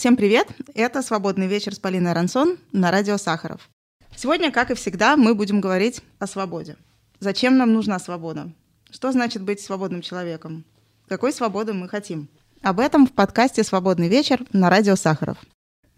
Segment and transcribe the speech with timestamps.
[0.00, 0.48] Всем привет!
[0.72, 3.68] Это «Свободный вечер с Полиной Рансон» на радио Сахаров.
[4.16, 6.76] Сегодня, как и всегда, мы будем говорить о свободе.
[7.18, 8.50] Зачем нам нужна свобода?
[8.90, 10.64] Что значит быть свободным человеком?
[11.06, 12.30] Какой свободы мы хотим?
[12.62, 15.36] Об этом в подкасте «Свободный вечер» на радио Сахаров.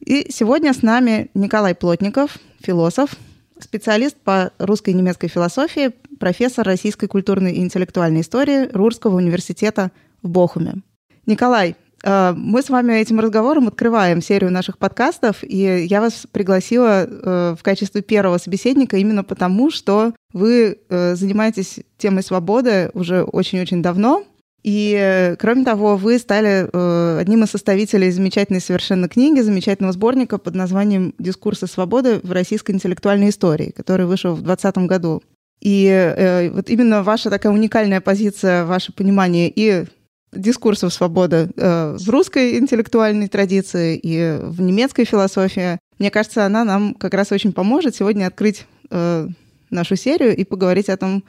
[0.01, 3.15] И сегодня с нами Николай Плотников, философ,
[3.61, 10.29] специалист по русской и немецкой философии, профессор российской культурной и интеллектуальной истории Рурского университета в
[10.29, 10.83] Бохуме.
[11.25, 17.55] Николай, мы с вами этим разговором открываем серию наших подкастов, и я вас пригласила э,
[17.59, 24.25] в качестве первого собеседника именно потому, что вы э, занимаетесь темой свободы уже очень-очень давно,
[24.63, 30.55] и, кроме того, вы стали э, одним из составителей замечательной совершенно книги, замечательного сборника под
[30.55, 35.23] названием «Дискурсы свободы в российской интеллектуальной истории», который вышел в 2020 году.
[35.61, 39.87] И э, вот именно ваша такая уникальная позиция, ваше понимание и
[40.33, 46.95] дискурсов свободы э, в русской интеллектуальной традиции и в немецкой философии, мне кажется, она нам
[46.95, 49.29] как раз очень поможет сегодня открыть э,
[49.71, 51.23] нашу серию и поговорить о том,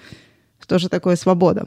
[0.59, 1.65] что же такое свобода.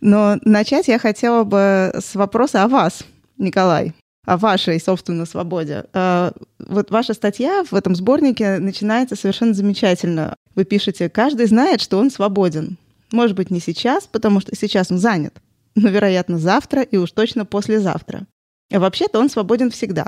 [0.00, 3.04] Но начать я хотела бы с вопроса о вас,
[3.38, 3.94] Николай,
[4.26, 5.84] о вашей, собственно, свободе.
[5.92, 10.34] А, вот ваша статья в этом сборнике начинается совершенно замечательно.
[10.54, 12.76] Вы пишете, каждый знает, что он свободен.
[13.12, 15.34] Может быть, не сейчас, потому что сейчас он занят,
[15.76, 18.26] но, вероятно, завтра и уж точно послезавтра.
[18.72, 20.06] А вообще-то он свободен всегда.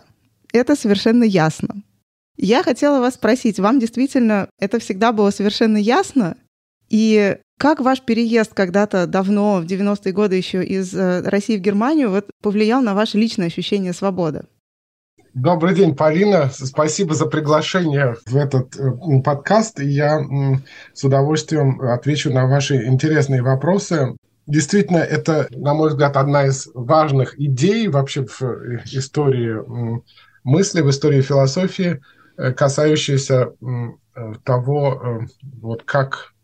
[0.53, 1.83] Это совершенно ясно.
[2.37, 6.37] Я хотела вас спросить, вам действительно это всегда было совершенно ясно?
[6.89, 12.11] И как ваш переезд когда-то давно, в 90-е годы еще из э, России в Германию,
[12.11, 14.45] вот, повлиял на ваше личное ощущение свободы?
[15.33, 16.51] Добрый день, Полина.
[16.53, 19.81] Спасибо за приглашение в этот э, подкаст.
[19.81, 20.21] И я
[20.93, 24.15] с удовольствием отвечу на ваши интересные вопросы.
[24.47, 29.57] Действительно, это, на мой взгляд, одна из важных идей вообще в э, истории
[30.45, 32.01] мысли, в истории философии,
[32.37, 33.53] касающаяся
[34.45, 35.27] того,
[35.61, 36.35] вот как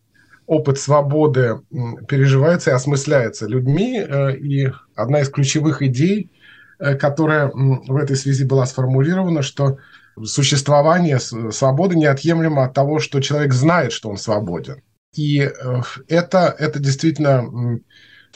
[0.47, 1.61] опыт свободы
[2.09, 3.99] переживается и осмысляется людьми.
[3.99, 6.31] Э, и одна из ключевых идей,
[6.79, 9.79] э, которая в этой связи была сформулирована, что
[10.23, 14.83] существование свободы неотъемлемо от того, что человек знает, что он свободен.
[15.15, 15.51] И э,
[16.09, 17.81] это, это действительно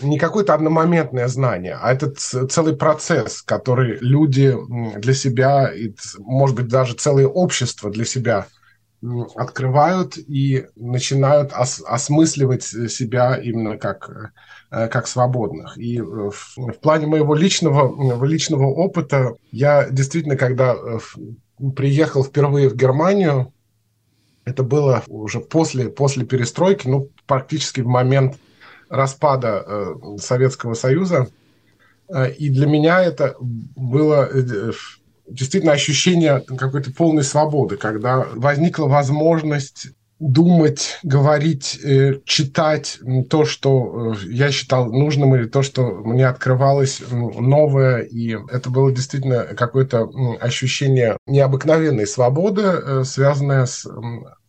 [0.00, 4.54] не какое-то одномоментное знание, а это целый процесс, который люди
[4.98, 8.46] для себя, и, может быть, даже целые общества для себя
[9.36, 14.32] открывают и начинают ос осмысливать себя именно как,
[14.70, 15.78] э, как свободных.
[15.78, 20.98] И в, в плане моего личного, личного опыта, я действительно, когда э,
[21.74, 23.52] приехал впервые в Германию,
[24.46, 28.38] это было уже после, после перестройки, ну, практически в момент
[28.88, 31.28] распада э, Советского Союза.
[32.08, 34.30] Э, и для меня это было
[35.28, 44.26] действительно ощущение какой-то полной свободы, когда возникла возможность думать, говорить, э, читать то, что э,
[44.28, 48.00] я считал нужным, или то, что мне открывалось новое.
[48.00, 50.10] И это было действительно какое-то
[50.40, 53.86] ощущение необыкновенной свободы, э, связанное с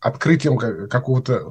[0.00, 0.56] открытием
[0.88, 1.42] какого-то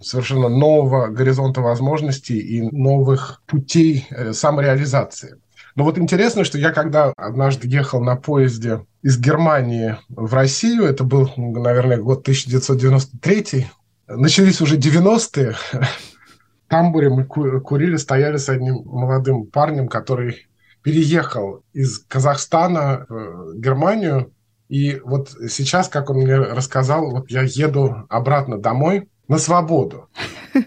[0.00, 5.38] совершенно нового горизонта возможностей и новых путей самореализации.
[5.78, 11.04] Но вот интересно, что я когда однажды ехал на поезде из Германии в Россию, это
[11.04, 13.68] был, наверное, год 1993,
[14.08, 20.48] начались уже 90-е, в тамбуре мы курили, стояли с одним молодым парнем, который
[20.82, 24.32] переехал из Казахстана в Германию.
[24.68, 30.08] И вот сейчас, как он мне рассказал, вот я еду обратно домой на свободу.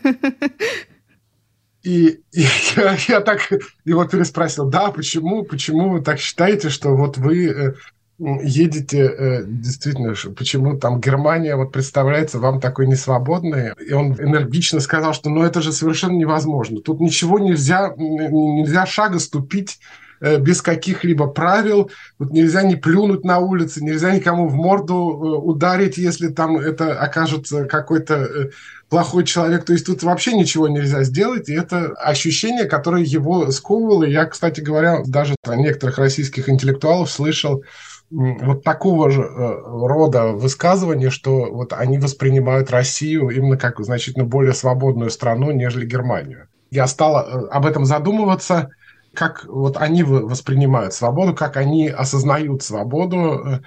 [1.83, 3.51] И, и я, я так
[3.85, 7.73] его переспросил, да, почему, почему вы так считаете, что вот вы э,
[8.19, 13.73] едете, э, действительно, почему там Германия вот представляется вам такой несвободной?
[13.85, 16.81] И он энергично сказал, что ну это же совершенно невозможно.
[16.81, 19.79] Тут ничего нельзя, нельзя шага ступить
[20.19, 21.89] э, без каких-либо правил.
[22.19, 27.65] Тут нельзя не плюнуть на улице, нельзя никому в морду ударить, если там это окажется
[27.65, 28.51] какой-то
[28.91, 29.63] плохой человек.
[29.63, 34.03] То есть тут вообще ничего нельзя сделать, и это ощущение, которое его сковывало.
[34.03, 37.63] Я, кстати говоря, даже от некоторых российских интеллектуалов слышал
[38.09, 44.53] вот такого же э, рода высказывания, что вот они воспринимают Россию именно как значительно более
[44.53, 46.49] свободную страну, нежели Германию.
[46.69, 48.71] Я стал э, об этом задумываться,
[49.13, 53.61] как вот они воспринимают свободу, как они осознают свободу,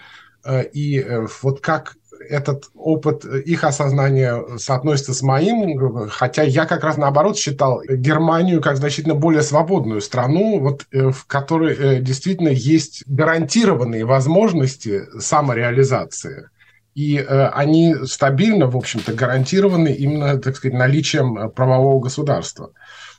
[0.44, 1.03] э, и
[1.41, 1.97] вот как
[2.29, 8.76] этот опыт, их осознание соотносится с моим, хотя я как раз наоборот считал Германию как
[8.76, 16.49] значительно более свободную страну, вот, э, в которой э, действительно есть гарантированные возможности самореализации.
[16.94, 22.70] И э, они стабильно, в общем-то, гарантированы именно, так сказать, наличием правового государства.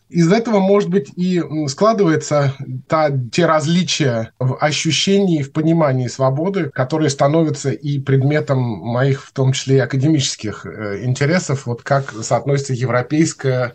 [0.10, 2.54] Из этого, может быть, и складывается
[2.88, 9.52] та, те различия в ощущении, в понимании свободы, которые становятся и предметом моих, в том
[9.52, 13.74] числе и академических э, интересов, вот как соотносится европейское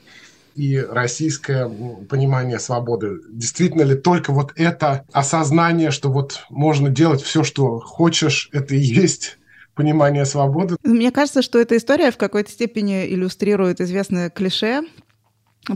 [0.55, 1.71] и российское
[2.09, 3.21] понимание свободы.
[3.31, 8.81] Действительно ли только вот это осознание, что вот можно делать все, что хочешь, это и
[8.81, 9.39] есть
[9.75, 10.77] понимание свободы.
[10.83, 14.83] Мне кажется, что эта история в какой-то степени иллюстрирует известное клише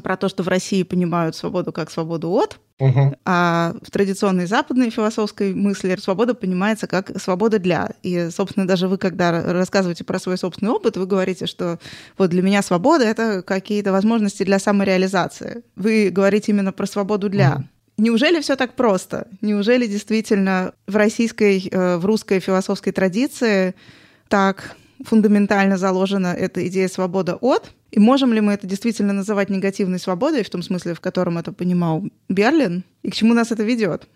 [0.02, 3.14] про то, что в России понимают свободу как свободу от, угу.
[3.24, 7.90] а в традиционной западной философской мысли свобода понимается как свобода для.
[8.02, 11.78] И, собственно, даже вы, когда рассказываете про свой собственный опыт, вы говорите, что
[12.16, 15.62] вот для меня свобода— это какие-то возможности для самореализации.
[15.76, 17.56] Вы говорите именно про свободу для.
[17.56, 17.64] Угу.
[17.96, 19.28] Неужели все так просто?
[19.40, 23.74] Неужели действительно в российской, э, в русской философской традиции
[24.28, 27.70] так фундаментально заложена эта идея свобода от?
[27.94, 31.52] И можем ли мы это действительно называть негативной свободой, в том смысле, в котором это
[31.52, 32.82] понимал Берлин?
[33.04, 34.08] И к чему нас это ведет?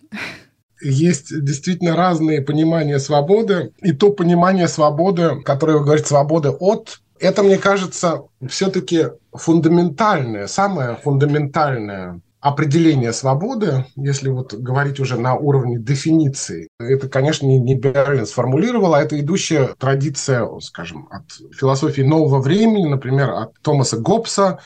[0.81, 7.59] есть действительно разные понимания свободы, и то понимание свободы, которое говорит свобода от, это, мне
[7.59, 17.09] кажется, все-таки фундаментальное, самое фундаментальное определение свободы, если вот говорить уже на уровне дефиниции, это,
[17.09, 21.25] конечно, не Берлин сформулировал, а это идущая традиция, скажем, от
[21.55, 24.61] философии нового времени, например, от Томаса Гоббса,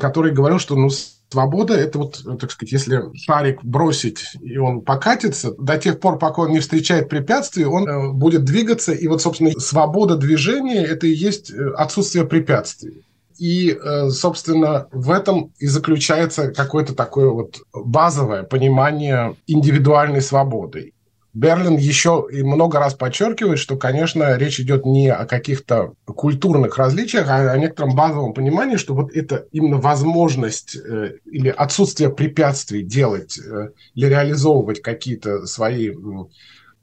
[0.00, 0.90] который говорил, что ну,
[1.30, 6.42] Свобода– это вот, так сказать, если шарик бросить, и он покатится, до тех пор, пока
[6.42, 8.92] он не встречает препятствий, он э, будет двигаться.
[8.92, 13.04] И вот, собственно, свобода движения– это и есть э, отсутствие препятствий.
[13.38, 20.92] И, э, собственно, в этом и заключается какое-то такое вот базовое понимание индивидуальной свободы.
[21.34, 27.28] Берлин еще и много раз подчеркивает, что, конечно, речь идет не о каких-то культурных различиях,
[27.28, 33.38] а о некотором базовом понимании, что вот это именно возможность э, или отсутствие препятствий делать
[33.38, 35.90] э, или реализовывать какие-то свои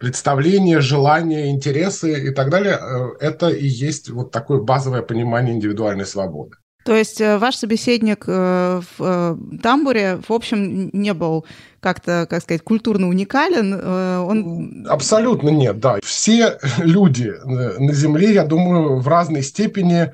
[0.05, 6.05] представления, желания, интересы и так далее, э, это и есть вот такое базовое понимание индивидуальной
[6.05, 6.57] свободы.
[6.85, 11.47] То есть э, ваш собеседник э, в тамбуре, в общем, не был
[11.79, 13.73] как-то, как сказать, культурно уникален?
[13.73, 14.85] Он...
[14.87, 15.97] Абсолютно нет, да.
[16.03, 20.13] Все люди на Земле, я думаю, в разной степени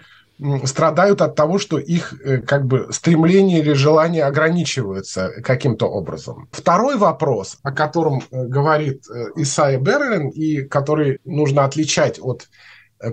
[0.66, 6.50] страдают от того, что их э, как бы стремление или желание ограничиваются каким-то образом.
[6.52, 12.50] Второй вопрос, о котором э, говорит э, Исайя Берлин и который нужно отличать от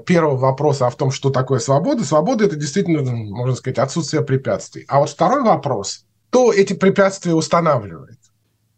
[0.04, 2.04] первого вопроса о том, что такое свобода.
[2.04, 4.84] Свобода– это действительно, можно сказать, отсутствие препятствий.
[4.86, 8.18] А вот второй вопрос– кто эти препятствия устанавливает?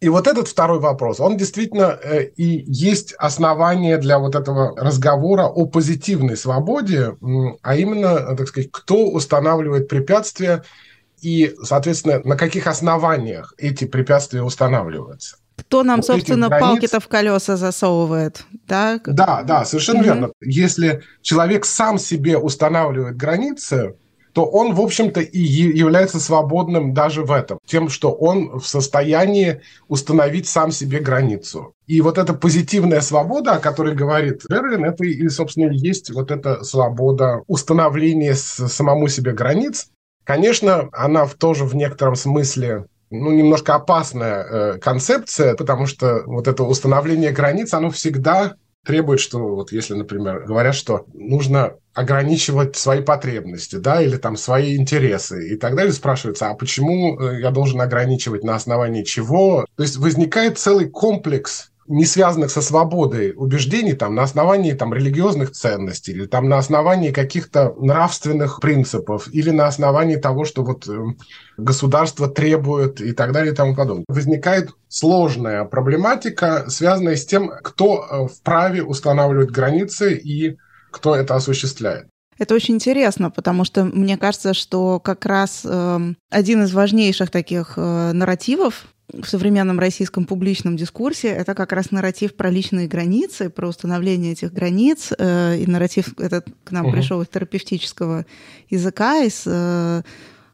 [0.00, 5.44] И вот этот второй вопрос, он действительно э, и есть основание для вот этого разговора
[5.44, 7.17] о позитивной свободе,
[7.62, 10.64] а именно, так сказать, кто устанавливает препятствия
[11.20, 15.37] и, соответственно, на каких основаниях эти препятствия устанавливаются.
[15.56, 16.67] Кто нам, вот собственно, границ...
[16.67, 18.99] палки-то в колеса засовывает, да?
[19.05, 20.06] Да, да, совершенно угу.
[20.06, 20.32] верно.
[20.41, 23.97] Если человек сам себе устанавливает границы,
[24.32, 29.61] то он, в общем-то, и является свободным даже в этом, тем, что он в состоянии
[29.88, 31.75] установить сам себе границу.
[31.87, 36.62] И вот эта позитивная свобода, о которой говорит Берлин, это и, собственно, есть вот эта
[36.62, 39.88] свобода установления самому себе границ.
[40.25, 46.62] Конечно, она тоже в некотором смысле ну, немножко опасная э, концепция, потому что вот это
[46.62, 53.77] установление границ, оно всегда требует, что вот если, например, говорят, что нужно ограничивать свои потребности,
[53.77, 58.45] да, или там свои интересы и так далее, спрашивается, а почему э, я должен ограничивать
[58.45, 59.67] на основании чего?
[59.77, 65.50] То есть возникает целый комплекс не связанных со свободой убеждений, там, на основании там, религиозных
[65.50, 70.99] ценностей, или там, на основании каких-то нравственных принципов, или на основании того, что вот, э,
[71.56, 74.04] государство требует и так далее и тому подобное.
[74.09, 80.59] Возникает сложная проблематика, связанная с тем, кто э, вправе устанавливать границы и
[80.92, 82.06] кто это осуществляет.
[82.38, 85.99] Это очень интересно, потому что мне кажется, что как раз э,
[86.30, 92.35] один из важнейших таких э, нарративов в современном российском публичном дискурсе это как раз нарратив
[92.35, 95.12] про личные границы, про установление этих границ.
[95.19, 96.93] Э, и нарратив этот к нам угу.
[96.93, 98.26] пришел из терапевтического
[98.69, 100.02] языка, из э,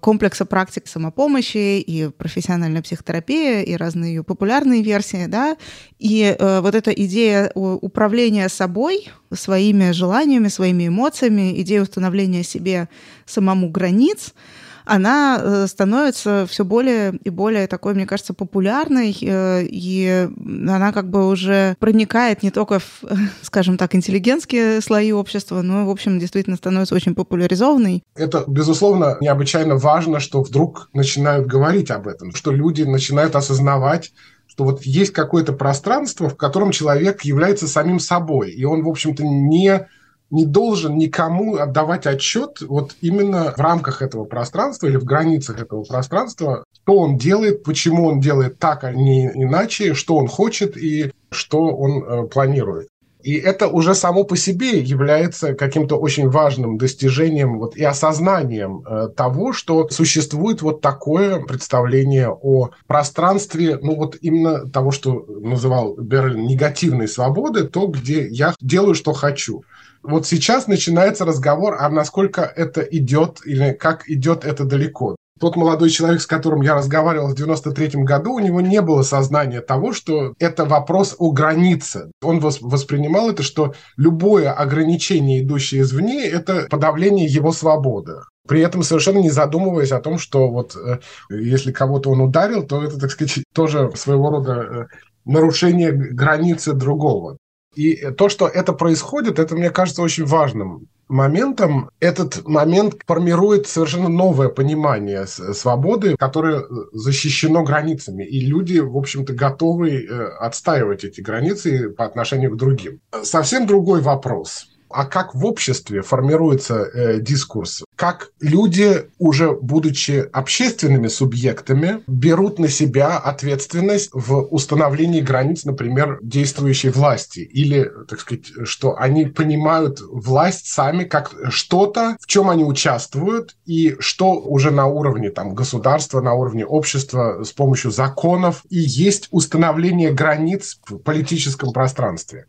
[0.01, 5.57] комплекса практик самопомощи и профессиональная психотерапия, и разные ее популярные версии, да,
[5.99, 12.89] и э, вот эта идея управления собой, своими желаниями, своими эмоциями, идея установления себе
[13.25, 14.35] самому границ—
[14.87, 21.11] она э, становится все более и более такой, мне кажется, популярной, э, и она как
[21.11, 23.03] бы уже проникает не только в,
[23.43, 28.05] скажем так, интеллигентские слои общества, но, в общем, действительно становится очень популяризованной.
[28.15, 34.13] Это, безусловно, необычайно важно, что вдруг начинают говорить об этом, что люди начинают осознавать,
[34.47, 39.23] что вот есть какое-то пространство, в котором человек является самим собой, и он, в общем-то,
[39.25, 39.89] не
[40.31, 45.85] не должен никому отдавать отчет вот именно в рамках этого пространства или в границах этого
[45.85, 51.13] пространства, что он делает, почему он делает так, а не иначе, что он хочет и
[51.31, 52.89] что он э, планирует.
[53.27, 59.09] И это уже само по себе является каким-то очень важным достижением вот, и осознанием э,
[59.17, 66.47] того, что существует вот такое представление о пространстве, ну вот именно того, что называл Берлин
[66.47, 69.65] негативной свободы, то, где я делаю, что хочу
[70.07, 75.17] вот сейчас начинается разговор, а насколько это идет или как идет это далеко.
[75.39, 79.61] Тот молодой человек, с которым я разговаривал в 93 году, у него не было сознания
[79.61, 82.11] того, что это вопрос о границе.
[82.23, 88.15] Он воспринимал это, что любое ограничение, идущее извне, это подавление его свободы.
[88.49, 92.83] При этом совершенно не задумываясь о том, что вот э, если кого-то он ударил, то
[92.83, 94.87] это, так сказать, тоже своего рода э,
[95.27, 97.37] нарушение границы другого.
[97.77, 101.91] И то, что это происходит, это, мне кажется, очень важным моментом.
[102.01, 108.25] Этот момент формирует совершенно новое понимание свободы, которое защищено границами.
[108.25, 113.01] И люди, в общем-то, готовы э, отстаивать эти границы по отношению к другим.
[113.23, 121.09] Совсем другой вопрос– а как в обществе формируется э, дискурс, как люди, уже будучи общественными
[121.09, 128.97] субъектами, берут на себя ответственность в установлении границ, например, действующей власти, или, так сказать, что
[128.97, 135.31] они понимают власть сами как что-то, в чем они участвуют, и что уже на уровне
[135.31, 142.47] там, государства, на уровне общества с помощью законов и есть установление границ в политическом пространстве.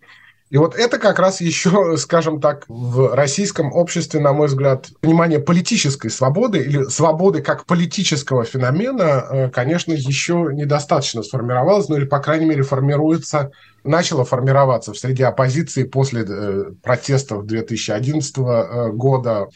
[0.50, 5.40] И вот это как раз еще, скажем так, в российском обществе, на мой взгляд, понимание
[5.40, 12.20] политической свободы или свободы как политического феномена, э, конечно, еще недостаточно сформировалось, ну или, по
[12.20, 13.52] крайней мере, формируется,
[13.84, 19.48] начало формироваться в среде оппозиции после э, протестов 2011 э, года,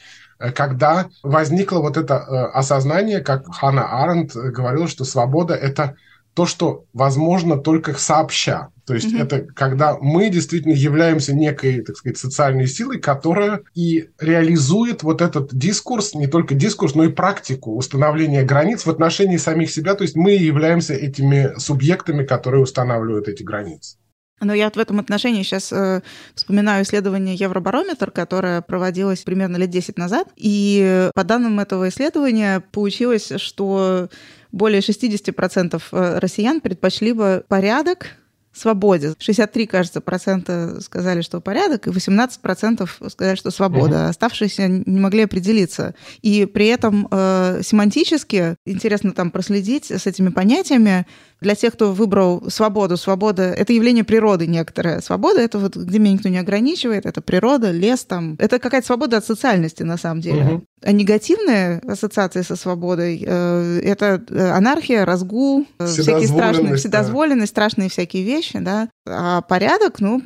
[0.56, 2.18] когда возникло вот это
[2.48, 5.96] осознание, как Ханна Аренд говорила, что свобода– это
[6.34, 8.70] то, что возможно только сообща.
[8.92, 9.24] То есть mm-hmm.
[9.24, 15.56] это когда мы действительно являемся некой, так сказать, социальной силой, которая и реализует вот этот
[15.56, 19.96] дискурс, не только дискурс, но и практику установления границ в отношении самих себя.
[19.96, 23.96] То есть мы являемся этими субъектами, которые устанавливают эти границы.
[24.42, 26.02] Но я вот в этом отношении сейчас э,
[26.36, 30.28] вспоминаю исследование Евробарометр, которое проводилось примерно лет 10 назад.
[30.36, 34.10] И по данным этого исследования получилось, что
[34.52, 38.08] более 60% э, россиян предпочли бы порядок
[38.54, 39.14] свободе.
[39.18, 44.04] 63, кажется, процента сказали, что порядок, и 18 процентов сказали, что свобода.
[44.04, 44.10] Угу.
[44.10, 45.96] Оставшиеся не могли определиться.
[46.22, 51.06] И при этом э, семантически интересно там проследить с этими понятиями,
[51.42, 55.02] для тех, кто выбрал свободу, свобода— это явление природы некоторое.
[55.02, 58.36] Свобода— это вот где меня никто не ограничивает, это природа, лес там.
[58.40, 60.44] Это какая-то свобода от социальности на самом деле.
[60.44, 60.64] Угу.
[60.84, 67.62] А негативные ассоциации со свободой э,— это э, анархия, разгул, э, всякие страшные, вседозволенность, да.
[67.62, 68.90] страшные всякие вещи, да.
[69.08, 70.22] А порядок, ну,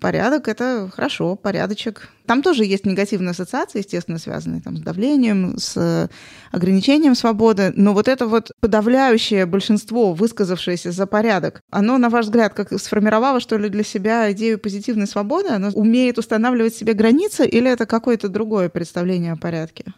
[0.00, 2.08] порядок— это хорошо, порядочек.
[2.30, 6.08] Там тоже есть негативные ассоциации, естественно, связанные там, с давлением, с
[6.52, 7.72] ограничением свободы.
[7.74, 13.40] Но вот это вот подавляющее большинство, высказавшееся за порядок, оно, на ваш взгляд, как сформировало,
[13.40, 15.48] что ли, для себя идею позитивной свободы?
[15.48, 19.92] Оно умеет устанавливать себе границы или это какое-то другое представление о порядке?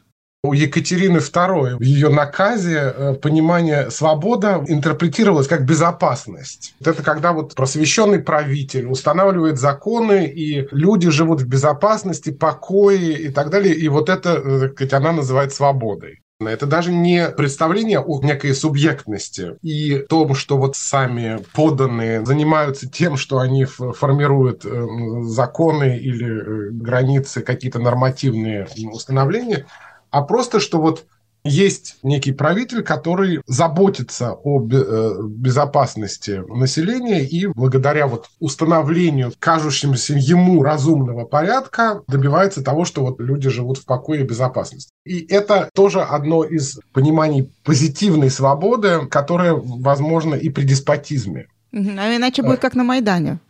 [0.44, 6.74] У Екатерины II в ее наказе э, понимание свобода интерпретировалось как безопасность.
[6.80, 13.50] Это когда вот просвещенный правитель устанавливает законы, и люди живут в безопасности, покое и так
[13.50, 13.72] далее.
[13.72, 16.22] И вот это, э, сказать, она называет свободой.
[16.40, 23.16] Это даже не представление о некой субъектности и том, что вот сами поданные занимаются тем,
[23.16, 24.86] что они формируют э,
[25.22, 29.66] законы или границы, какие-то нормативные установления,
[30.12, 31.06] а просто, что вот
[31.44, 40.62] есть некий правитель, который заботится о э, безопасности населения и благодаря вот установлению кажущимся ему
[40.62, 44.92] разумного порядка добивается того, что вот люди живут в покое и безопасности.
[45.04, 51.48] И это тоже одно из пониманий позитивной свободы, которое возможно и при деспотизме.
[51.72, 53.40] А иначе будет как на Майдане.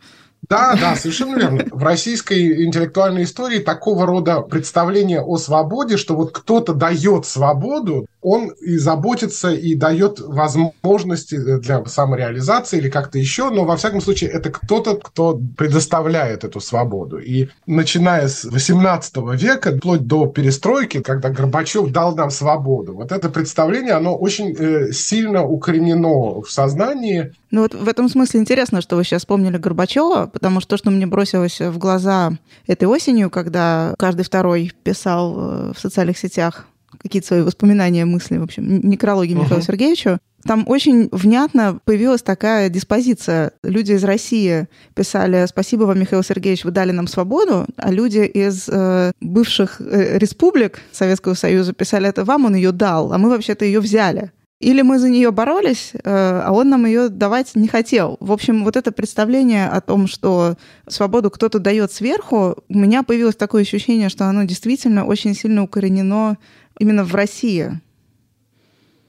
[0.49, 1.65] Да, да, совершенно верно.
[1.71, 8.49] В российской интеллектуальной истории такого рода представление о свободе, что вот кто-то дает свободу, он
[8.61, 14.49] и заботится, и дает возможности для самореализации или как-то еще, но во всяком случае это
[14.49, 17.19] кто-то, кто предоставляет эту свободу.
[17.19, 23.29] И начиная с XVIII века, вплоть до перестройки, когда Горбачев дал нам свободу, вот это
[23.29, 27.33] представление, оно очень э, сильно укоренено в сознании.
[27.53, 30.89] Ну вот в этом смысле интересно, что вы сейчас вспомнили Горбачева, потому что то, что
[30.89, 32.31] мне бросилось в глаза
[32.65, 36.65] этой осенью, когда каждый второй писал э, в социальных сетях
[36.97, 39.65] какие-то свои воспоминания, мысли, в общем, некрологи Михаила uh-huh.
[39.65, 43.51] Сергеевича, там очень внятно появилась такая диспозиция.
[43.61, 48.67] Люди из России писали «Спасибо вам, Михаил Сергеевич, вы дали нам свободу», а люди из
[48.67, 53.63] э, бывших э, республик Советского Союза писали «Это вам он ее дал, а мы вообще-то
[53.63, 54.31] ее взяли».
[54.59, 58.17] Или мы за нее боролись, э, а он нам ее давать не хотел.
[58.19, 60.55] В общем, вот это представление о том, что
[60.87, 66.37] свободу кто-то дает сверху, у меня появилось такое ощущение, что оно действительно очень сильно укоренено
[66.79, 67.81] именно в России.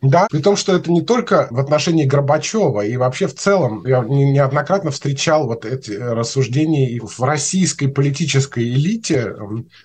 [0.05, 4.01] Да, при том, что это не только в отношении Горбачева, и вообще в целом я
[4.01, 9.35] неоднократно встречал вот эти рассуждения и в российской политической элите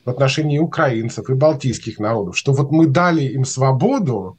[0.04, 4.38] в отношении украинцев и балтийских народов, что вот мы дали им свободу,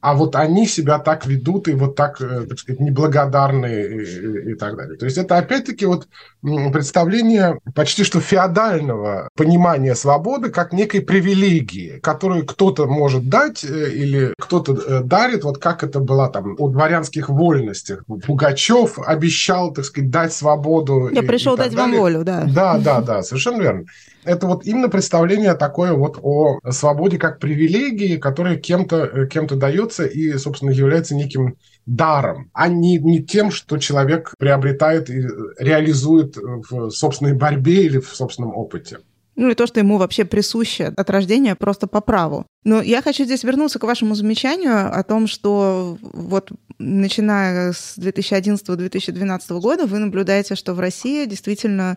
[0.00, 4.54] а вот они себя так ведут и вот так, э, так сказать, неблагодарные и, и
[4.54, 4.96] так далее.
[4.96, 6.08] То есть это опять-таки вот
[6.42, 14.34] представление почти что феодального понимания свободы как некой привилегии, которую кто-то может дать э, или
[14.38, 18.04] кто-то э, дарит, вот как это было там о дворянских вольностях.
[18.26, 21.10] Пугачев обещал, так сказать, дать свободу.
[21.12, 21.92] Я и, пришел и дать далее.
[21.92, 22.44] вам волю, да.
[22.46, 23.84] Да, да, да, совершенно верно
[24.24, 30.36] это вот именно представление такое вот о свободе как привилегии, которая кем-то кем дается и,
[30.38, 35.26] собственно, является неким даром, а не, не тем, что человек приобретает и
[35.58, 38.98] реализует в собственной борьбе или в собственном опыте.
[39.36, 42.44] Ну и то, что ему вообще присуще от рождения просто по праву.
[42.64, 49.60] Но я хочу здесь вернуться к вашему замечанию о том, что вот начиная с 2011-2012
[49.60, 51.96] года вы наблюдаете, что в России действительно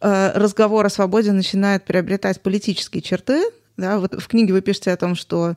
[0.00, 3.44] разговор о свободе начинает приобретать политические черты.
[3.80, 5.54] Да, вот в книге вы пишете о том, что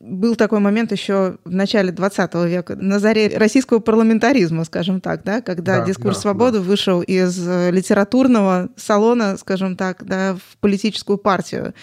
[0.00, 5.42] был такой момент еще в начале 20 века, на заре российского парламентаризма, скажем так, да,
[5.42, 6.64] когда да, дискурс да, свободы да.
[6.64, 11.74] вышел из э, литературного салона, скажем так, да, в политическую партию.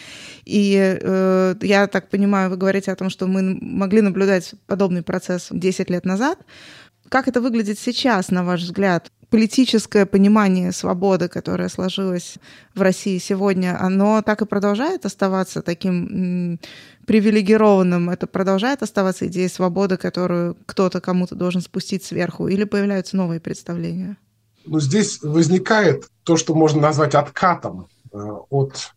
[0.45, 5.49] И э, я так понимаю, вы говорите о том, что мы могли наблюдать подобный процесс
[5.51, 6.39] 10 лет назад.
[7.09, 9.11] Как это выглядит сейчас, на ваш взгляд?
[9.33, 12.35] Политическое понимание свободы, которое сложилось
[12.75, 16.59] в России сегодня, оно так и продолжает оставаться таким
[17.07, 18.11] привилегированным?
[18.11, 22.47] Это продолжает оставаться идеей свободы, которую кто-то кому-то должен спустить сверху?
[22.47, 24.17] Или появляются новые представления?
[24.67, 28.17] Ну, здесь возникает то, что можно назвать откатом э,
[28.51, 28.93] от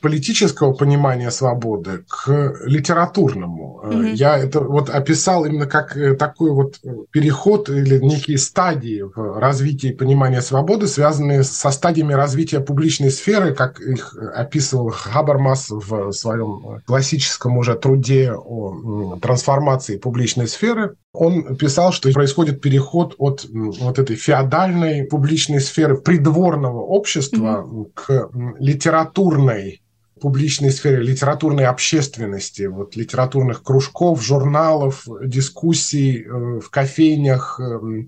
[0.00, 3.80] политического понимания свободы к литературному.
[3.84, 4.14] Mm-hmm.
[4.14, 6.80] Я это вот описал именно как э, такой вот
[7.10, 13.80] переход или некие стадии в развитии понимания свободы, связанные со стадиями развития публичной сферы, как
[13.80, 20.94] их описывал Хабермас в своем классическом уже труде о трансформации публичной сферы.
[21.12, 27.90] Он писал, что происходит переход от вот этой феодальной публичной сферы придворного общества mm-hmm.
[27.94, 29.80] к литературной
[30.20, 38.04] публичной сфере, литературной общественности, вот литературных кружков, журналов, дискуссий э, в кофейнях, э,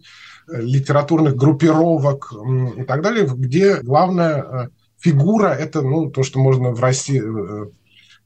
[0.48, 2.32] литературных группировок
[2.76, 4.68] и так далее, где главная э,
[4.98, 7.22] фигура– это ну, то, что можно в России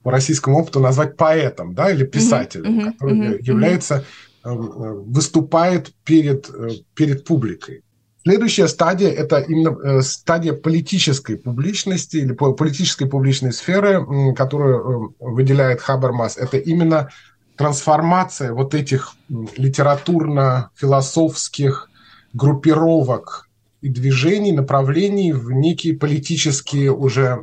[0.02, 4.04] по российскому опыту назвать поэтом да, или писателем, mm-hmm, который mm-hmm, является,
[4.42, 6.50] выступает перед,
[6.94, 7.83] перед публикой.
[8.24, 14.02] Следующая стадия– это именно э, стадия политической публичности или политической публичной сферы,
[14.34, 16.38] которую э, выделяет Хабермас.
[16.38, 17.10] Это именно
[17.56, 21.90] трансформация вот этих литературно-философских
[22.32, 23.50] группировок
[23.82, 27.42] и движений, направлений в некие политические уже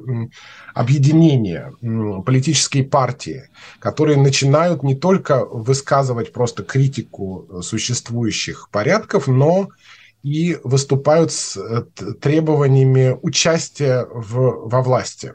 [0.73, 1.73] объединения,
[2.25, 9.69] политические партии, которые начинают не только высказывать просто критику э, существующих порядков, но
[10.23, 11.83] и выступают с э,
[12.21, 15.33] требованиями участия в, во власти.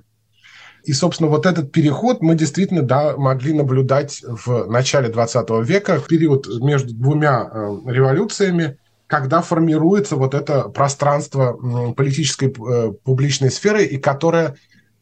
[0.85, 6.07] И, собственно, вот этот переход мы действительно да, могли наблюдать в начале 20 века, в
[6.07, 13.99] период между двумя э, революциями, когда формируется вот это пространство политической э, публичной сферы, и
[13.99, 14.57] которое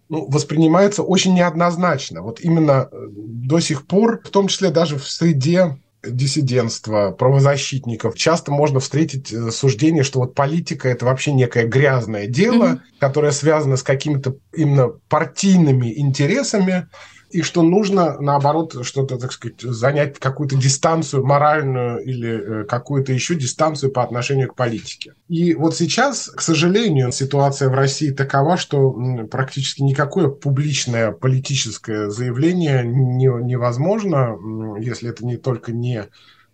[0.09, 2.23] ну, воспринимается очень неоднозначно.
[2.23, 8.17] Вот именно до сих пор, в том числе даже в среде диссидентства, правозащитников.
[8.17, 12.99] Часто можно встретить э, суждение, что вот политика это вообще некое грязное дело, mm-hmm.
[12.99, 16.89] которое связано с какими-то именно партийными интересами,
[17.35, 23.35] и что нужно, наоборот, что-то, так сказать, занять какую-то дистанцию моральную или э, какую-то еще
[23.35, 25.15] дистанцию по отношению к политике.
[25.29, 28.97] И вот сейчас, к сожалению, ситуация в России такова, что
[29.33, 34.39] практически никакое публичное политическое заявление не, невозможно,
[34.79, 36.05] если это не только не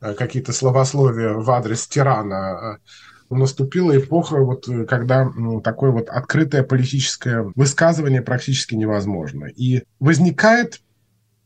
[0.00, 2.78] э, какие-то словословия в адрес тирана, а
[3.30, 5.30] наступила эпоха, вот, э, когда
[5.62, 9.46] такое вот открытое политическое высказывание практически невозможно.
[9.46, 10.80] И возникает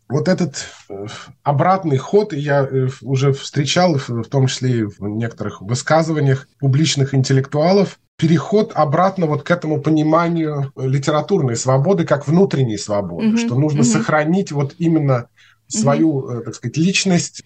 [0.09, 1.07] вот этот э,
[1.42, 7.99] обратный ход, я э, уже встречал, в том числе и в некоторых высказываниях публичных интеллектуалов,
[8.16, 13.47] переход обратно вот к этому пониманию литературной свободы как внутренней свободы, mm-hmm.
[13.47, 13.92] что нужно mm-hmm.
[13.92, 15.29] сохранить вот именно
[15.66, 16.42] свою, mm-hmm.
[16.42, 17.42] так сказать, личность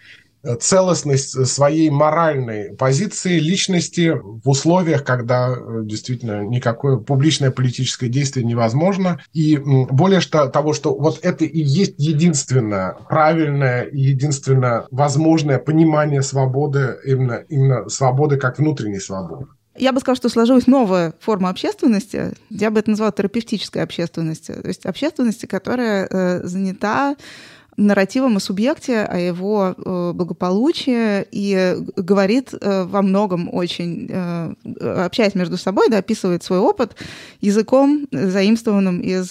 [0.60, 9.20] целостность своей моральной позиции личности в условиях, когда э, действительно никакое публичное политическое действие невозможно.
[9.32, 16.22] И более что, того, что вот это и есть единственное правильное и единственное возможное понимание
[16.22, 19.46] свободы, именно, именно свободы как внутренней свободы.
[19.78, 22.32] Я бы сказала, что сложилась новая форма общественности.
[22.50, 24.60] Я бы это назвала терапевтической общественностью.
[24.60, 27.16] То есть общественности, которая э, занята
[27.78, 34.54] нарративом о субъекте, о его э, благополучии и говорит э, во многом очень, э,
[35.04, 36.96] общаясь между собой, да, описывает свой опыт
[37.40, 39.30] языком, заимствованным из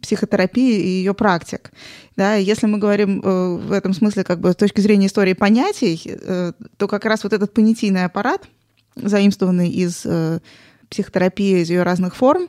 [0.00, 1.72] психотерапии и ее практик.
[2.16, 6.16] Да, если мы говорим в этом смысле как бы с точки зрения истории понятий,
[6.76, 8.42] то как раз вот этот понятийный аппарат,
[8.94, 10.06] заимствованный из
[10.88, 12.48] психотерапии, из ее разных форм,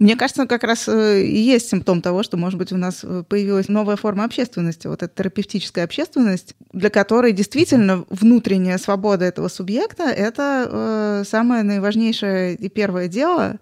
[0.00, 3.22] мне кажется, как раз э, и есть симптом того, что, может быть, у нас э,
[3.28, 10.04] появилась новая форма общественности, вот эта терапевтическая общественность, для которой действительно внутренняя свобода этого субъекта—
[10.04, 13.58] это э, самое наиважнейшее и первое дело,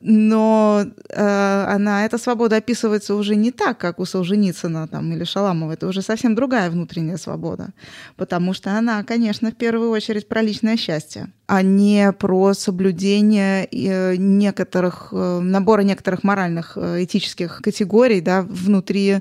[0.00, 5.72] но э, она, эта свобода описывается уже не так, как у Солженицына там, или Шаламова.
[5.72, 7.68] Это уже совсем другая внутренняя свобода.
[8.16, 14.16] Потому что она, конечно, в первую очередь про личное счастье, а не про соблюдение э,
[14.16, 19.18] некоторых, э, набора некоторых моральных, э, этических категорий да, внутри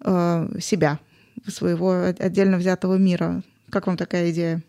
[0.00, 0.98] э, себя,
[1.46, 3.42] своего отдельно взятого мира.
[3.70, 4.62] Как вам такая идея?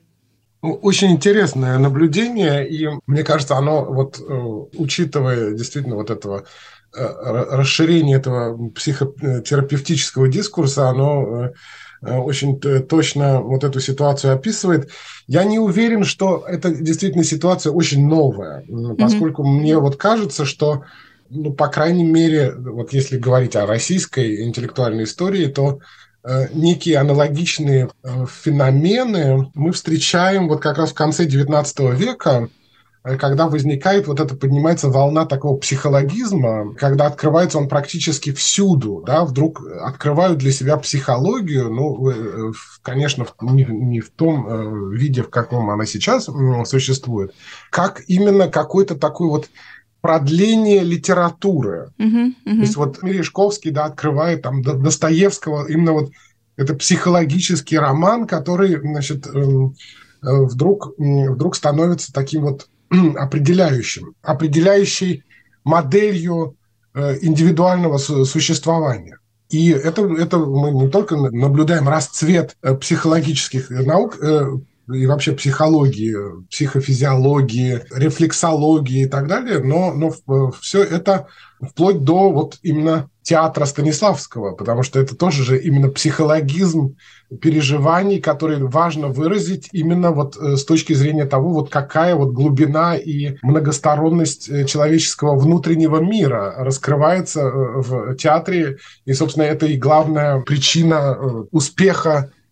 [0.64, 4.34] Очень интересное наблюдение, и мне кажется, оно вот, э,
[4.78, 6.46] учитывая действительно вот этого
[6.96, 7.06] э,
[7.52, 11.52] расширение этого психотерапевтического дискурса, оно
[12.02, 14.90] э, очень точно вот эту ситуацию описывает.
[15.28, 18.64] Я не уверен, что это действительно ситуация очень новая,
[18.98, 19.60] поскольку mm-hmm.
[19.60, 20.86] мне вот кажется, что,
[21.30, 25.82] ну, по крайней мере, вот если говорить о российской интеллектуальной истории, то Э,
[26.54, 32.48] некие аналогичные э, феномены мы встречаем вот как раз в конце XIX века,
[33.04, 39.26] э, когда возникает вот это, поднимается волна такого психологизма, когда открывается он практически всюду, да,
[39.26, 45.86] вдруг открывают для себя психологию, ну, конечно, не, не в том виде, в каком она
[45.86, 46.30] сейчас
[46.66, 47.34] существует,
[47.70, 49.50] как именно какой-то такой вот
[50.04, 51.94] продление литературы.
[51.98, 52.56] Uh-huh, uh-huh.
[52.56, 56.12] То есть вот Мережковский, да, открывает там Достоевского, именно вот
[56.58, 59.76] это психологический роман, который, значит, эм,
[60.22, 62.68] э, вдруг, вдруг становится таким вот
[63.16, 65.24] определяющим, определяющей
[65.64, 66.58] моделью
[66.94, 69.20] э, индивидуального существования.
[69.50, 74.20] И это, это мы не только наблюдаем расцвет э, психологических наук,
[74.92, 76.16] и вообще психологии,
[76.50, 81.28] психофизиологии, рефлексологии и так далее, но, но все это
[81.62, 86.98] вплоть до вот именно театра Станиславского, потому что это тоже же именно психологизм
[87.42, 92.96] переживаний, которые важно выразить именно вот э, с точки зрения того, вот какая вот глубина
[92.96, 100.42] и многосторонность э, человеческого внутреннего мира раскрывается э, в театре, и, собственно, это и главная
[100.42, 101.18] причина
[101.52, 102.43] успеха Э,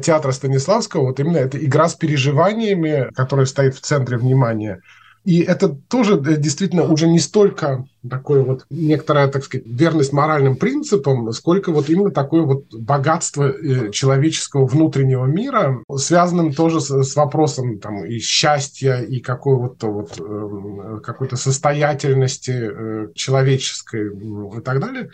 [0.00, 4.80] театра Станиславского, вот именно эта игра с переживаниями, которая стоит в центре внимания,
[5.24, 10.56] И это тоже э, действительно уже не столько такое вот некоторая, так сказать, верность моральным
[10.56, 17.14] принципам, сколько вот именно такое вот богатство э, человеческого внутреннего мира, связанным тоже с, с
[17.14, 24.10] вопросом там и счастья, и какой-то вот, э, какой-то состоятельности человеческой
[24.58, 25.10] и так далее.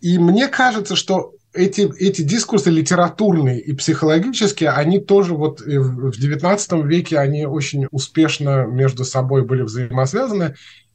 [0.00, 6.86] И мне кажется, что эти, эти дискурсы литературные и психологические, они тоже вот в XIX
[6.86, 10.54] веке, они очень успешно между собой были взаимосвязаны.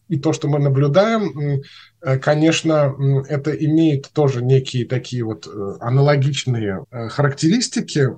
[0.10, 1.62] И то, что мы наблюдаем,
[2.02, 2.96] э, конечно,
[3.30, 8.10] это имеет тоже некие такие вот э, аналогичные э, характеристики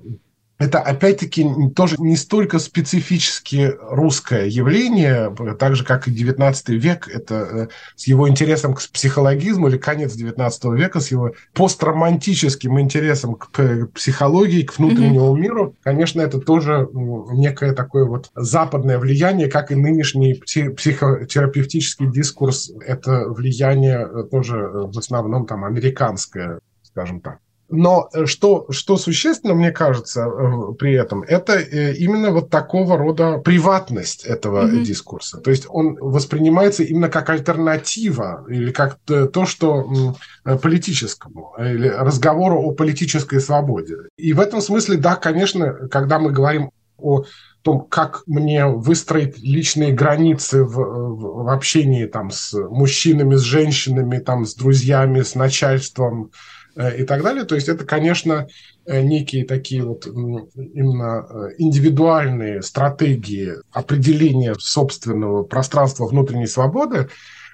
[0.61, 1.43] это опять-таки
[1.75, 8.05] тоже не столько специфически русское явление, так же, как и XIX век, это э, с
[8.05, 14.77] его интересом к психологизму или конец XIX века, с его постромантическим интересом к психологии, к
[14.77, 15.39] внутреннему mm-hmm.
[15.39, 23.25] миру, конечно, это тоже некое такое вот западное влияние, как и нынешний психотерапевтический дискурс, это
[23.27, 27.39] влияние э, тоже э, в основном там американское, скажем так.
[27.71, 32.97] Но э, что, что существенно, мне кажется, э, при этом, это э, именно вот такого
[32.97, 34.83] рода приватность этого mm-hmm.
[34.83, 35.39] дискурса.
[35.39, 40.15] То есть он воспринимается именно как альтернатива или как то, что
[40.61, 43.95] политическому, или разговору о политической свободе.
[44.17, 47.23] И в этом смысле, да, конечно, когда мы говорим о
[47.61, 54.17] том, как мне выстроить личные границы в, в, в общении там, с мужчинами, с женщинами,
[54.17, 56.31] там, с друзьями, с начальством,
[56.75, 57.43] и так далее.
[57.43, 58.47] То есть это, конечно,
[58.85, 67.09] э, некие такие вот именно э, индивидуальные стратегии определения собственного пространства внутренней свободы,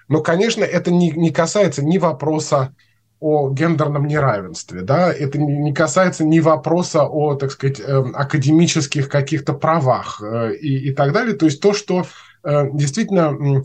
[0.08, 2.76] но, конечно, это не, не касается ни вопроса
[3.20, 10.22] о гендерном неравенстве, да, это не касается ни вопроса о, так сказать, академических каких-то правах
[10.62, 11.36] и, и так далее.
[11.36, 12.06] То есть то, что
[12.44, 13.64] действительно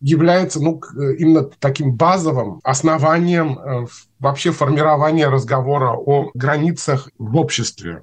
[0.00, 3.86] является ну, э, именно таким базовым основанием э,
[4.18, 8.02] вообще формирования разговора о границах в обществе.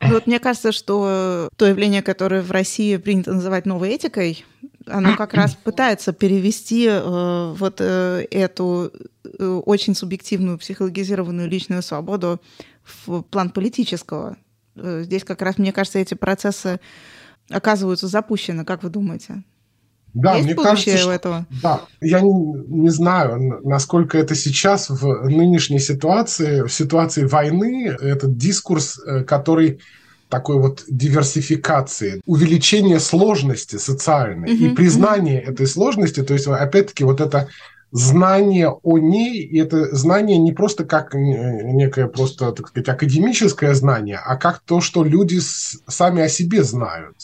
[0.00, 4.44] Вот мне кажется, что то явление, которое в России принято называть новой этикой,
[4.86, 8.92] оно как раз пытается перевести э, вот э, эту
[9.24, 12.40] э, очень субъективную психологизированную личную свободу
[13.06, 14.36] в план политического.
[14.74, 16.80] Э, здесь как раз, мне кажется, эти процессы
[17.48, 18.64] оказываются запущены.
[18.64, 19.42] Как вы думаете?
[20.14, 21.46] Да, Есть мне кажется, что, этого?
[21.62, 28.36] Да, я не, не знаю, насколько это сейчас в нынешней ситуации, в ситуации войны, этот
[28.36, 29.80] дискурс, э, который
[30.28, 34.72] такой вот диверсификации, увеличение сложности социальной mm-hmm.
[34.72, 35.52] и признание mm-hmm.
[35.52, 37.48] этой сложности, то есть опять-таки вот это
[37.90, 44.18] знание о ней, и это знание не просто как некое просто, так сказать, академическое знание,
[44.24, 47.16] а как то, что люди сами о себе знают.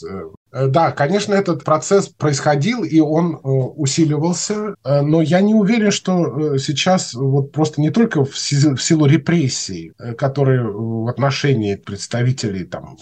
[0.51, 5.91] Э, да, конечно, этот процесс происходил, и он э, усиливался, э, но я не уверен,
[5.91, 12.97] что сейчас вот просто не только в силу репрессий, которые в отношении представителей там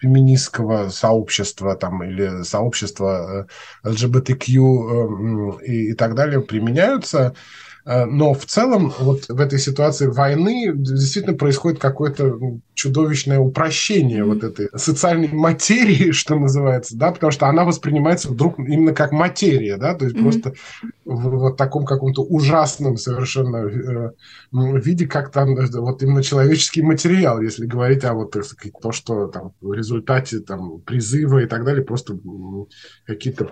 [0.00, 3.46] феминистского сообщества там, или сообщества
[3.84, 7.34] ЛГБТQ и, и так далее применяются,
[7.84, 12.38] но в целом вот в этой ситуации войны действительно происходит какое-то
[12.74, 18.94] чудовищное упрощение вот этой социальной материи, что называется, да, потому что она воспринимается вдруг именно
[18.94, 20.22] как материя, да, то есть mm-hmm.
[20.22, 20.54] просто
[21.04, 24.10] в вот таком каком-то ужасном совершенно э,
[24.52, 29.26] виде, как там э, вот именно человеческий материал, если говорить о вот, сказать, то, что
[29.28, 32.18] там в результате там призыва и так далее, просто
[33.06, 33.48] какие-то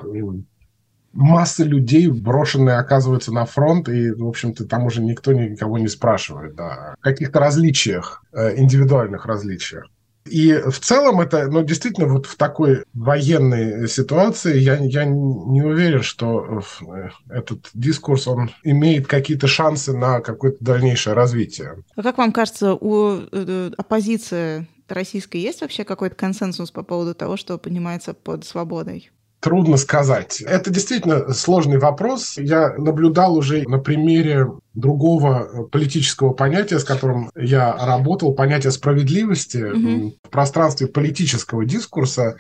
[1.12, 6.54] масса людей брошенные оказываются на фронт, и, в общем-то, там уже никто никого не спрашивает
[6.54, 9.86] да, о каких-то различиях, э, индивидуальных различиях.
[10.26, 16.02] И в целом это, ну, действительно, вот в такой военной ситуации я, я не уверен,
[16.02, 21.82] что э, этот дискурс, он имеет какие-то шансы на какое-то дальнейшее развитие.
[21.96, 27.36] А как вам кажется, у э, оппозиции российской есть вообще какой-то консенсус по поводу того,
[27.36, 29.10] что понимается под свободой?
[29.40, 30.42] Трудно сказать.
[30.42, 32.36] Это действительно сложный вопрос.
[32.36, 40.18] Я наблюдал уже на примере другого политического понятия, с которым я работал, понятие справедливости mm-hmm.
[40.24, 42.36] в пространстве политического дискурса.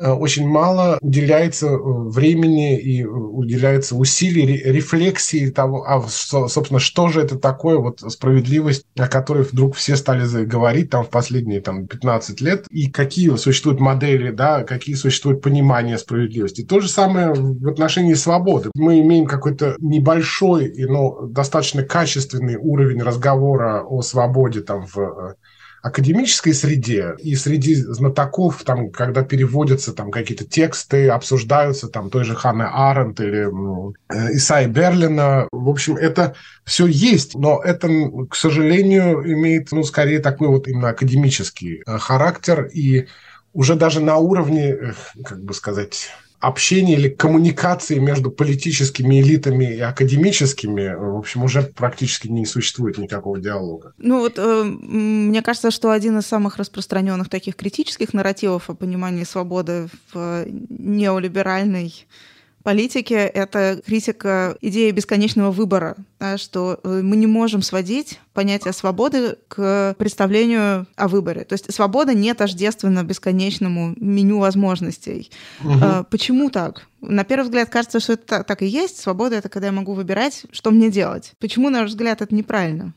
[0.00, 7.20] Э, очень мало уделяется э, времени и уделяется усилий, рефлексии того, а, собственно, что же
[7.20, 12.40] это такое, вот справедливость, о которой вдруг все стали говорить там в последние там, 15
[12.40, 16.62] лет, и какие существуют модели, да, какие существуют понимания справедливости.
[16.64, 18.70] То же самое в отношении свободы.
[18.74, 25.34] Мы имеем какой-то небольшой, но достаточно качественный уровень разговора о свободе там в э,
[25.82, 32.34] академической среде и среди знатоков, там, когда переводятся там какие-то тексты, обсуждаются там той же
[32.34, 33.48] Ханны Аренд или
[34.08, 35.48] э, Исаи Берлина.
[35.52, 37.88] В общем, это все есть, но это,
[38.28, 43.06] к сожалению, имеет, ну, скорее такой вот именно академический э, характер и
[43.52, 46.10] уже даже на уровне, как бы сказать,
[46.40, 53.38] общения или коммуникации между политическими элитами и академическими, в общем, уже практически не существует никакого
[53.38, 53.92] диалога.
[53.98, 59.24] Ну вот э, мне кажется, что один из самых распространенных таких критических нарративов о понимании
[59.24, 62.06] свободы в неолиберальной
[62.62, 69.36] политики— это критика идеи бесконечного выбора, да, что э, мы не можем сводить понятие свободы
[69.48, 71.44] к представлению о выборе.
[71.44, 75.30] То есть свобода не тождественна бесконечному меню возможностей.
[75.64, 76.06] Угу.
[76.10, 76.86] Почему так?
[77.00, 78.98] На первый взгляд кажется, что это так и есть.
[78.98, 81.32] Свобода— это когда я могу выбирать, что мне делать.
[81.38, 82.94] Почему, на ваш взгляд, это неправильно?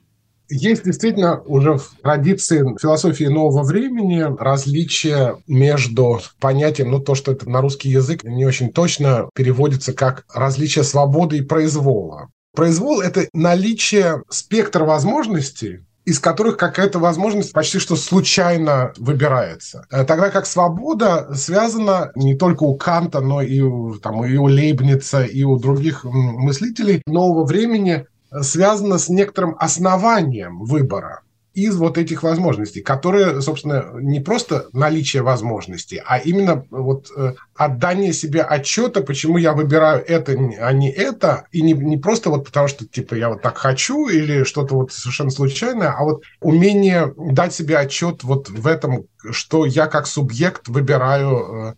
[0.53, 7.49] Есть действительно уже в традиции философии нового времени различие между понятием, ну то, что это
[7.49, 12.29] на русский язык не очень точно переводится как различие свободы и произвола.
[12.55, 19.87] Произвол– это наличие спектра возможностей, из которых какая-то возможность почти что случайно выбирается.
[19.89, 24.45] Э, тогда как свобода связана не только у Канта, но и у, там, и у
[24.45, 28.05] Лейбница, и у других мыслителей нового времени
[28.41, 31.21] связано с некоторым основанием выбора
[31.53, 38.11] из вот этих возможностей, которые, собственно, не просто наличие возможностей, а именно вот э, отдание
[38.11, 42.67] себе отчета, почему я выбираю это, а не это, и не, не просто вот потому,
[42.67, 47.53] что типа я вот так хочу или что-то вот совершенно случайное, а вот умение дать
[47.53, 51.73] себе отчет вот в этом, что я как субъект выбираю э,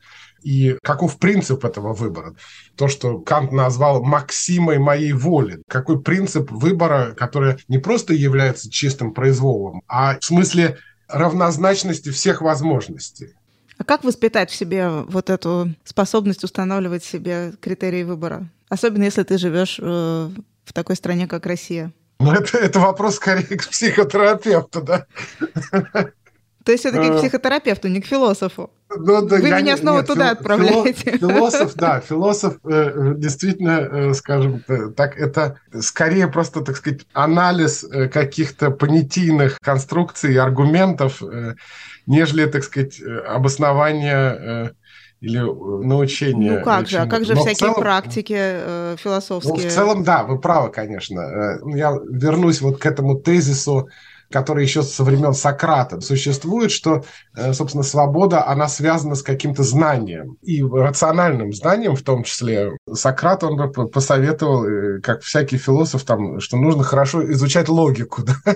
[0.45, 2.35] и каков принцип этого выбора.
[2.75, 5.63] То, что Кант назвал максимой моей воли.
[5.67, 10.77] Какой принцип выбора, который не просто является чистым произволом, а в смысле
[11.07, 13.33] равнозначности всех возможностей.
[13.77, 18.47] А как воспитать в себе вот эту способность устанавливать себе критерии выбора?
[18.69, 20.29] Особенно если ты живешь э,
[20.63, 21.91] в такой стране, как Россия.
[22.19, 25.07] Ну, это, это вопрос скорее к психотерапевту, да?
[26.63, 27.17] То есть все-таки к э.
[27.19, 28.71] психотерапевту, не к философу.
[28.97, 31.17] Ну, да, Вы меня не, снова нет, туда фил, отправляете.
[31.17, 34.63] Философ, да, философ э, действительно, э, скажем
[34.95, 41.21] так, это скорее просто, так сказать, анализ каких-то понятийных конструкций и аргументов,
[42.05, 44.73] нежели, так сказать, обоснование
[45.21, 46.59] или научение.
[46.59, 49.53] Ну как же, а как же Но всякие целом, практики э, философские?
[49.53, 51.59] Ну, в целом, да, вы правы, конечно.
[51.65, 53.89] Я вернусь вот к этому тезису
[54.31, 57.03] который еще со времен Сократа существует, что, э,
[57.53, 62.71] собственно, свобода, она связана с каким-то знанием, и рациональным знанием в том числе.
[62.91, 68.55] Сократ, он бы посоветовал, э, как всякий философ, там, что нужно хорошо изучать логику, да?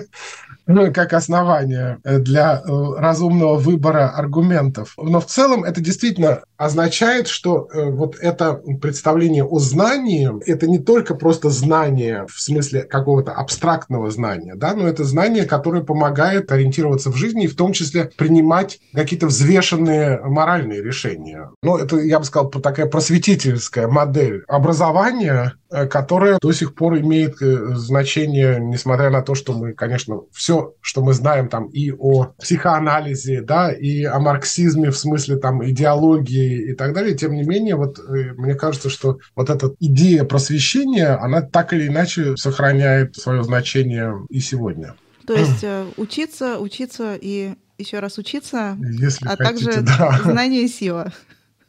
[0.66, 4.94] ну, как основание для э, разумного выбора аргументов.
[4.96, 11.14] Но в целом это действительно означает, что вот это представление о знании, это не только
[11.14, 17.16] просто знание в смысле какого-то абстрактного знания, да, но это знание, которое помогает ориентироваться в
[17.16, 21.50] жизни и в том числе принимать какие-то взвешенные моральные решения.
[21.62, 27.40] Ну, это, я бы сказал, такая просветительская модель образования, э, которая до сих пор имеет
[27.42, 32.32] э, значение, несмотря на то, что мы, конечно, все, что мы знаем там и о
[32.38, 37.76] психоанализе, да, и о марксизме в смысле там идеологии и так далее, тем не менее,
[37.76, 43.42] вот э, мне кажется, что вот эта идея просвещения, она так или иначе сохраняет свое
[43.42, 44.94] значение и сегодня.
[45.26, 45.64] То есть
[45.96, 50.20] учиться, учиться и еще раз учиться, Если а хотите, также да.
[50.24, 51.12] знание и сила.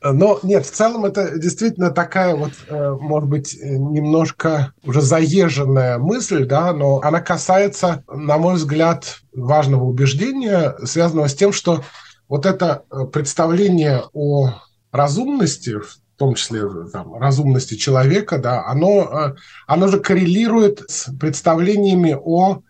[0.04, 6.45] Но нет, в целом это действительно такая вот, э, может быть, немножко уже заезженная мысль,
[6.45, 11.84] да, но она касается, на мой взгляд, важного убеждения, связанного с тем, что
[12.28, 14.56] вот это э, представление о
[14.91, 19.36] разумности, в том числе там, разумности человека, да, оно,
[19.67, 22.63] оно же коррелирует с представлениями о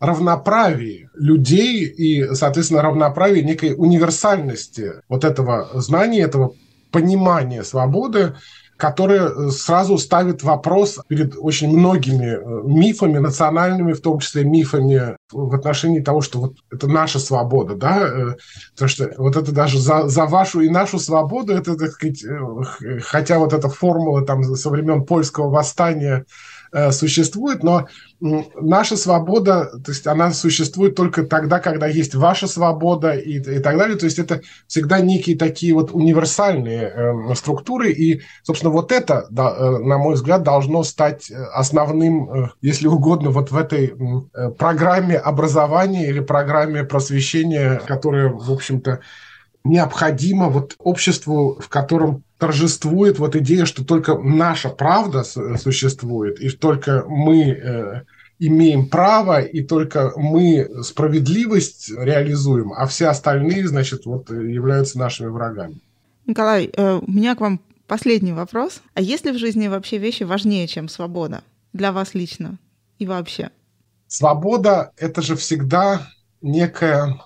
[0.00, 6.54] равноправии людей и, соответственно, равноправии некой универсальности вот этого знания, этого
[6.90, 8.34] понимания свободы,
[8.78, 15.52] которое сразу ставит вопрос перед очень многими э, мифами, национальными, в том числе мифами в
[15.54, 18.36] отношении того, что вот это наша свобода, да, э,
[18.74, 23.00] потому что вот это даже за, за вашу и нашу свободу, это, так сказать, э,
[23.00, 26.24] хотя вот эта формула там со времен польского восстания э,
[26.90, 27.86] существует, но
[28.20, 33.78] наша свобода, то есть она существует только тогда, когда есть ваша свобода и, и так
[33.78, 33.96] далее.
[33.96, 37.92] То есть это всегда некие такие вот универсальные э, структуры.
[37.92, 43.30] И, собственно, вот это, да, э, на мой взгляд, должно стать основным, э, если угодно,
[43.30, 43.94] вот в этой
[44.34, 49.00] э, программе образования или программе просвещения, которая, в общем-то,
[49.64, 57.04] необходимо вот обществу, в котором торжествует вот идея, что только наша правда существует, и только
[57.08, 58.02] мы э,
[58.38, 65.80] имеем право, и только мы справедливость реализуем, а все остальные, значит, вот являются нашими врагами.
[66.26, 68.82] Николай, э, у меня к вам последний вопрос.
[68.94, 71.42] А есть ли в жизни вообще вещи важнее, чем свобода?
[71.72, 72.58] Для вас лично
[72.98, 73.50] и вообще?
[74.06, 76.08] Свобода– это же всегда
[76.40, 77.18] некая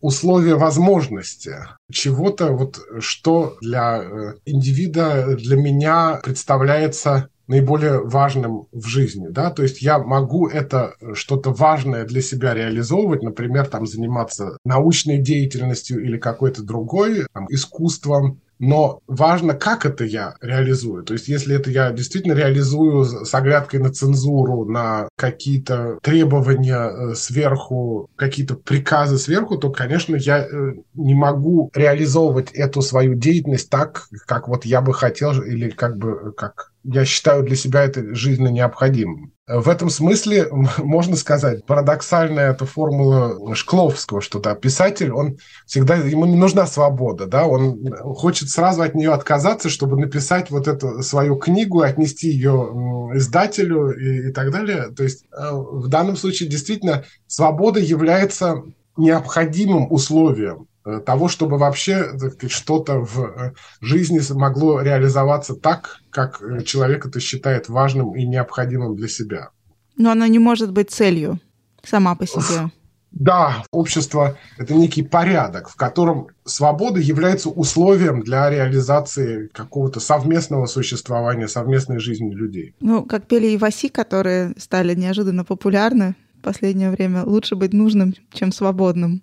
[0.00, 1.56] условия возможности
[1.92, 9.64] чего-то, вот, что для э, индивида, для меня представляется наиболее важным в жизни, да, то
[9.64, 16.00] есть я могу это э, что-то важное для себя реализовывать, например, там заниматься научной деятельностью
[16.00, 21.02] или какой-то другой, там, искусством, но важно, как это я реализую.
[21.02, 27.14] То есть, если это я действительно реализую с оглядкой на цензуру, на какие-то требования э,
[27.14, 34.06] сверху, какие-то приказы сверху, то, конечно, я э, не могу реализовывать эту свою деятельность так,
[34.26, 38.48] как вот я бы хотел, или как бы как я считаю для себя это жизненно
[38.48, 39.32] необходимым.
[39.46, 46.26] В этом смысле можно сказать, парадоксальная эта формула Шкловского, что да, писатель, он всегда, ему
[46.26, 51.36] не нужна свобода, да, он хочет сразу от нее отказаться, чтобы написать вот эту свою
[51.36, 54.90] книгу, отнести ее издателю и, и так далее.
[54.96, 58.62] То есть э, в данном случае действительно свобода является
[58.96, 60.66] необходимым условием
[61.04, 62.12] того, чтобы вообще
[62.48, 68.96] что-то в э, жизни могло реализоваться так, как э, человек это считает важным и необходимым
[68.96, 69.50] для себя.
[69.96, 71.38] Но она не может быть целью
[71.82, 72.70] сама по себе.
[73.12, 81.48] Да, общество– это некий порядок, в котором свобода является условием для реализации какого-то совместного существования,
[81.48, 82.74] совместной жизни людей.
[82.80, 88.14] Ну, как пели и Васи, которые стали неожиданно популярны в последнее время, лучше быть нужным,
[88.32, 89.22] чем свободным.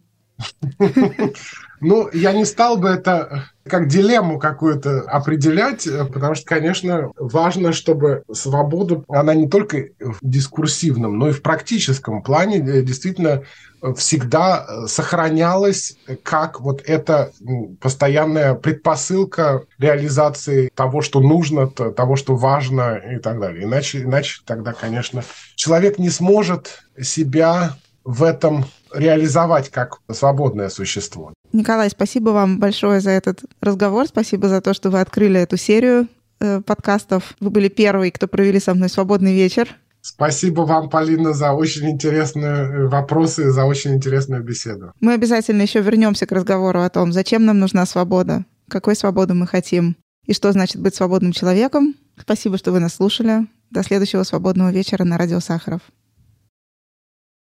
[1.79, 8.23] Ну, я не стал бы это как дилемму какую-то определять, потому что, конечно, важно, чтобы
[8.31, 13.43] свобода, она не только в дискурсивном, но и в практическом плане э, действительно
[13.95, 17.31] всегда сохранялась как вот эта
[17.79, 23.65] постоянная предпосылка реализации того, что нужно, того, что важно и так далее.
[23.65, 25.23] Иначе, иначе тогда, конечно,
[25.55, 27.75] человек не сможет себя
[28.07, 31.33] в этом реализовать как свободное существо.
[31.51, 34.07] Николай, спасибо вам большое за этот разговор.
[34.07, 36.07] Спасибо за то, что вы открыли эту серию
[36.39, 37.33] э, подкастов.
[37.41, 39.75] Вы были первый, кто провели со мной свободный вечер.
[39.99, 44.93] Спасибо вам, Полина, за очень интересные э, вопросы, за очень интересную беседу.
[45.01, 49.47] Мы обязательно еще вернемся к разговору о том, зачем нам нужна свобода, какой свободу мы
[49.47, 51.93] хотим и что значит быть свободным человеком.
[52.17, 53.47] Спасибо, что вы нас слушали.
[53.69, 55.81] До следующего свободного вечера на радио Сахаров.